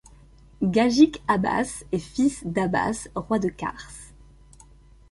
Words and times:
Gagik-Abas 0.63 1.83
est 1.91 1.99
fils 1.99 2.41
d'Abas, 2.43 3.07
roi 3.15 3.37
de 3.37 3.49
Kars. 3.49 4.13